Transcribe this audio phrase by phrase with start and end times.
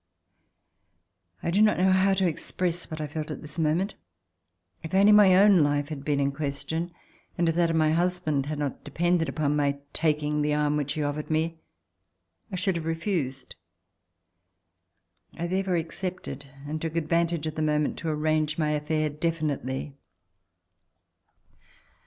[1.43, 3.93] I do not know how to express what I felt at this moment.
[4.81, 6.91] If only my own life had been in question,
[7.37, 10.93] and if that of my husband had not depended upon my taking the arm which
[10.93, 11.59] he offered me,
[12.51, 13.53] I should have refused.
[15.37, 19.93] I therefore accepted and took advan tage of the moment to arrange my affair definitely.